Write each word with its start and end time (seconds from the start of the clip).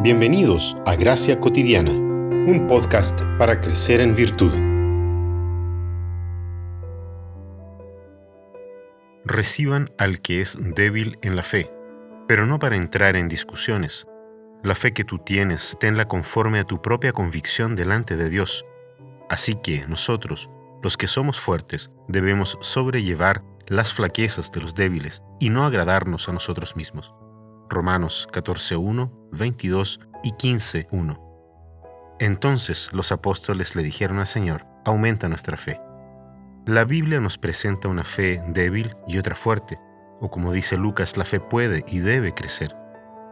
Bienvenidos 0.00 0.76
a 0.86 0.94
Gracia 0.94 1.40
Cotidiana, 1.40 1.90
un 1.90 2.68
podcast 2.68 3.20
para 3.36 3.60
crecer 3.60 4.00
en 4.00 4.14
virtud. 4.14 4.52
Reciban 9.24 9.90
al 9.98 10.20
que 10.20 10.40
es 10.40 10.56
débil 10.60 11.18
en 11.22 11.34
la 11.34 11.42
fe, 11.42 11.72
pero 12.28 12.46
no 12.46 12.60
para 12.60 12.76
entrar 12.76 13.16
en 13.16 13.26
discusiones. 13.26 14.06
La 14.62 14.76
fe 14.76 14.94
que 14.94 15.02
tú 15.02 15.18
tienes, 15.18 15.76
tenla 15.80 16.04
conforme 16.04 16.60
a 16.60 16.64
tu 16.64 16.80
propia 16.80 17.12
convicción 17.12 17.74
delante 17.74 18.16
de 18.16 18.30
Dios. 18.30 18.64
Así 19.28 19.56
que 19.56 19.84
nosotros, 19.88 20.48
los 20.80 20.96
que 20.96 21.08
somos 21.08 21.40
fuertes, 21.40 21.90
debemos 22.06 22.56
sobrellevar 22.60 23.42
las 23.66 23.92
flaquezas 23.92 24.52
de 24.52 24.60
los 24.60 24.76
débiles 24.76 25.24
y 25.40 25.50
no 25.50 25.64
agradarnos 25.64 26.28
a 26.28 26.32
nosotros 26.32 26.76
mismos. 26.76 27.12
Romanos 27.68 28.28
14.1, 28.32 29.10
22 29.32 30.00
y 30.22 30.32
15.1. 30.32 31.20
Entonces 32.20 32.88
los 32.92 33.12
apóstoles 33.12 33.76
le 33.76 33.82
dijeron 33.82 34.18
al 34.18 34.26
Señor, 34.26 34.66
aumenta 34.84 35.28
nuestra 35.28 35.56
fe. 35.56 35.80
La 36.66 36.84
Biblia 36.84 37.20
nos 37.20 37.38
presenta 37.38 37.88
una 37.88 38.04
fe 38.04 38.42
débil 38.48 38.96
y 39.06 39.18
otra 39.18 39.34
fuerte, 39.34 39.78
o 40.20 40.30
como 40.30 40.52
dice 40.52 40.76
Lucas, 40.76 41.16
la 41.16 41.24
fe 41.24 41.40
puede 41.40 41.84
y 41.88 42.00
debe 42.00 42.34
crecer. 42.34 42.76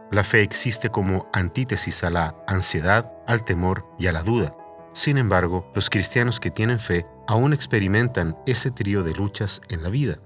La 0.09 0.23
fe 0.23 0.41
existe 0.41 0.89
como 0.89 1.29
antítesis 1.33 2.03
a 2.03 2.09
la 2.09 2.35
ansiedad, 2.47 3.11
al 3.27 3.43
temor 3.43 3.85
y 3.99 4.07
a 4.07 4.13
la 4.13 4.23
duda. 4.23 4.55
Sin 4.93 5.17
embargo, 5.17 5.69
los 5.75 5.89
cristianos 5.89 6.39
que 6.39 6.49
tienen 6.49 6.79
fe 6.79 7.05
aún 7.27 7.53
experimentan 7.53 8.37
ese 8.45 8.71
trío 8.71 9.03
de 9.03 9.11
luchas 9.11 9.61
en 9.69 9.83
la 9.83 9.89
vida. 9.89 10.19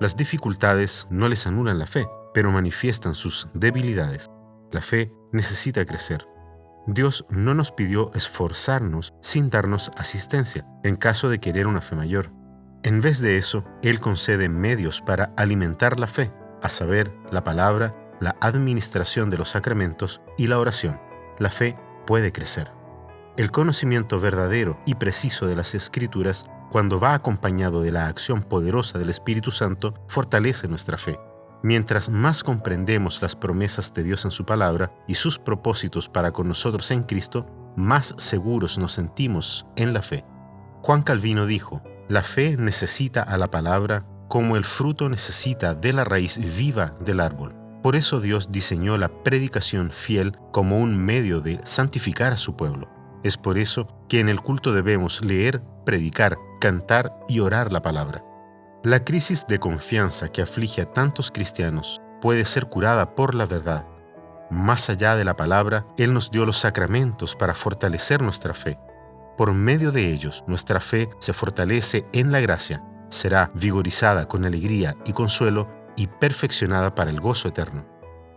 Las 0.00 0.16
dificultades 0.16 1.06
no 1.10 1.28
les 1.28 1.46
anulan 1.46 1.78
la 1.78 1.86
fe, 1.86 2.06
pero 2.34 2.50
manifiestan 2.50 3.14
sus 3.14 3.48
debilidades. 3.54 4.26
La 4.70 4.80
fe 4.80 5.12
necesita 5.32 5.84
crecer. 5.84 6.26
Dios 6.86 7.24
no 7.28 7.54
nos 7.54 7.72
pidió 7.72 8.10
esforzarnos 8.14 9.14
sin 9.20 9.50
darnos 9.50 9.90
asistencia 9.96 10.66
en 10.82 10.96
caso 10.96 11.28
de 11.28 11.38
querer 11.38 11.66
una 11.66 11.80
fe 11.80 11.94
mayor. 11.94 12.32
En 12.82 13.00
vez 13.00 13.20
de 13.20 13.36
eso, 13.36 13.64
Él 13.82 14.00
concede 14.00 14.48
medios 14.48 15.02
para 15.02 15.34
alimentar 15.36 16.00
la 16.00 16.06
fe, 16.06 16.32
a 16.62 16.68
saber, 16.68 17.12
la 17.30 17.44
palabra, 17.44 17.94
la 18.20 18.36
administración 18.40 19.30
de 19.30 19.38
los 19.38 19.50
sacramentos 19.50 20.20
y 20.38 20.46
la 20.46 20.58
oración. 20.58 20.98
La 21.38 21.50
fe 21.50 21.76
puede 22.06 22.32
crecer. 22.32 22.72
El 23.36 23.50
conocimiento 23.50 24.18
verdadero 24.18 24.80
y 24.86 24.94
preciso 24.94 25.46
de 25.46 25.56
las 25.56 25.74
escrituras, 25.74 26.46
cuando 26.70 27.00
va 27.00 27.14
acompañado 27.14 27.82
de 27.82 27.92
la 27.92 28.06
acción 28.06 28.42
poderosa 28.42 28.98
del 28.98 29.10
Espíritu 29.10 29.50
Santo, 29.50 29.94
fortalece 30.08 30.68
nuestra 30.68 30.98
fe. 30.98 31.18
Mientras 31.62 32.08
más 32.08 32.42
comprendemos 32.42 33.20
las 33.20 33.36
promesas 33.36 33.92
de 33.92 34.02
Dios 34.02 34.24
en 34.24 34.30
su 34.30 34.46
palabra 34.46 34.92
y 35.06 35.16
sus 35.16 35.38
propósitos 35.38 36.08
para 36.08 36.32
con 36.32 36.48
nosotros 36.48 36.90
en 36.90 37.02
Cristo, 37.02 37.46
más 37.76 38.14
seguros 38.16 38.78
nos 38.78 38.92
sentimos 38.92 39.66
en 39.76 39.92
la 39.92 40.00
fe. 40.00 40.24
Juan 40.82 41.02
Calvino 41.02 41.46
dijo, 41.46 41.82
la 42.08 42.22
fe 42.22 42.56
necesita 42.56 43.22
a 43.22 43.36
la 43.36 43.50
palabra 43.50 44.06
como 44.28 44.56
el 44.56 44.64
fruto 44.64 45.08
necesita 45.08 45.74
de 45.74 45.92
la 45.92 46.04
raíz 46.04 46.38
viva 46.56 46.94
del 47.00 47.20
árbol. 47.20 47.54
Por 47.82 47.96
eso 47.96 48.20
Dios 48.20 48.50
diseñó 48.50 48.96
la 48.96 49.22
predicación 49.22 49.90
fiel 49.90 50.36
como 50.52 50.78
un 50.78 50.96
medio 50.96 51.40
de 51.40 51.60
santificar 51.64 52.32
a 52.32 52.36
su 52.36 52.56
pueblo. 52.56 52.88
Es 53.22 53.36
por 53.36 53.58
eso 53.58 53.88
que 54.08 54.20
en 54.20 54.28
el 54.28 54.40
culto 54.40 54.72
debemos 54.72 55.22
leer, 55.22 55.62
predicar, 55.84 56.38
cantar 56.60 57.12
y 57.28 57.40
orar 57.40 57.72
la 57.72 57.82
palabra. 57.82 58.24
La 58.82 59.04
crisis 59.04 59.46
de 59.46 59.58
confianza 59.58 60.28
que 60.28 60.40
aflige 60.40 60.80
a 60.80 60.90
tantos 60.90 61.30
cristianos 61.30 62.00
puede 62.22 62.46
ser 62.46 62.64
curada 62.64 63.14
por 63.14 63.34
la 63.34 63.44
verdad. 63.44 63.84
Más 64.50 64.88
allá 64.88 65.16
de 65.16 65.24
la 65.24 65.36
palabra, 65.36 65.86
Él 65.98 66.14
nos 66.14 66.30
dio 66.30 66.46
los 66.46 66.56
sacramentos 66.60 67.36
para 67.36 67.52
fortalecer 67.52 68.22
nuestra 68.22 68.54
fe. 68.54 68.78
Por 69.36 69.52
medio 69.52 69.92
de 69.92 70.10
ellos, 70.10 70.44
nuestra 70.46 70.80
fe 70.80 71.10
se 71.18 71.34
fortalece 71.34 72.06
en 72.14 72.32
la 72.32 72.40
gracia, 72.40 72.82
será 73.10 73.50
vigorizada 73.52 74.26
con 74.26 74.46
alegría 74.46 74.96
y 75.04 75.12
consuelo 75.12 75.68
y 75.94 76.06
perfeccionada 76.06 76.94
para 76.94 77.10
el 77.10 77.20
gozo 77.20 77.48
eterno. 77.48 77.84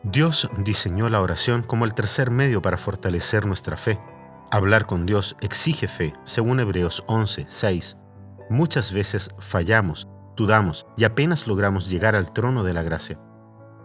Dios 0.04 0.50
diseñó 0.58 1.08
la 1.08 1.22
oración 1.22 1.64
como 1.64 1.86
el 1.86 1.94
tercer 1.94 2.32
medio 2.32 2.62
para 2.62 2.76
fortalecer 2.76 3.46
nuestra 3.46 3.78
fe. 3.78 3.98
Hablar 4.52 4.88
con 4.88 5.06
Dios 5.06 5.38
exige 5.40 5.88
fe, 5.88 6.12
según 6.26 6.60
Hebreos 6.60 7.02
11, 7.08 7.46
6. 7.48 7.98
Muchas 8.50 8.92
veces 8.92 9.30
fallamos 9.40 10.10
dudamos 10.36 10.86
y 10.98 11.04
apenas 11.04 11.48
logramos 11.48 11.90
llegar 11.90 12.16
al 12.16 12.34
trono 12.34 12.64
de 12.64 12.74
la 12.74 12.84
gracia. 12.84 13.20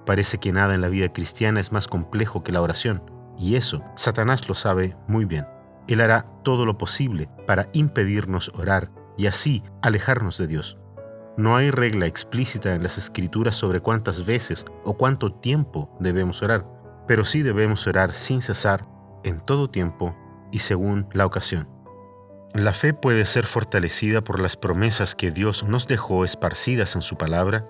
Parece 0.06 0.38
que 0.38 0.53
nada 0.53 0.75
en 0.75 0.81
la 0.81 0.88
vida 0.88 1.12
cristiana 1.12 1.60
es 1.60 1.72
más 1.72 1.86
complejo 1.86 2.42
que 2.42 2.53
la 2.53 2.62
oración, 2.62 3.03
y 3.36 3.56
eso 3.56 3.82
Satanás 3.94 4.48
lo 4.48 4.54
sabe 4.54 4.97
muy 5.06 5.25
bien. 5.25 5.47
Él 5.87 6.00
hará 6.00 6.26
todo 6.42 6.66
lo 6.66 6.76
posible 6.78 7.28
para 7.47 7.69
impedirnos 7.72 8.50
orar 8.54 8.91
y 9.16 9.26
así 9.26 9.62
alejarnos 9.82 10.38
de 10.38 10.47
Dios. 10.47 10.78
No 11.37 11.56
hay 11.56 11.70
regla 11.70 12.06
explícita 12.06 12.75
en 12.75 12.82
las 12.82 12.98
escrituras 12.98 13.54
sobre 13.54 13.81
cuántas 13.81 14.26
veces 14.26 14.66
o 14.84 14.97
cuánto 14.97 15.32
tiempo 15.32 15.88
debemos 16.00 16.42
orar, 16.42 16.66
pero 17.06 17.25
sí 17.25 17.42
debemos 17.42 17.87
orar 17.87 18.12
sin 18.12 18.42
cesar, 18.42 18.87
en 19.25 19.41
todo 19.41 19.70
tiempo 19.70 20.16
y 20.50 20.58
según 20.60 21.06
la 21.12 21.26
ocasión. 21.26 21.69
La 22.54 22.72
fe 22.72 22.94
puede 22.94 23.26
ser 23.26 23.44
fortalecida 23.44 24.22
por 24.22 24.41
las 24.41 24.56
promesas 24.56 25.14
que 25.14 25.31
Dios 25.31 25.64
nos 25.64 25.86
dejó 25.86 26.25
esparcidas 26.25 26.94
en 26.94 27.03
su 27.03 27.16
palabra, 27.16 27.69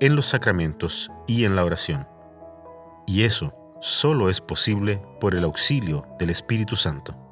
en 0.00 0.16
los 0.16 0.26
sacramentos 0.26 1.10
y 1.26 1.44
en 1.44 1.56
la 1.56 1.64
oración. 1.64 2.08
Y 3.06 3.22
eso 3.22 3.54
solo 3.80 4.28
es 4.28 4.40
posible 4.40 5.00
por 5.20 5.34
el 5.34 5.44
auxilio 5.44 6.06
del 6.18 6.30
Espíritu 6.30 6.76
Santo. 6.76 7.25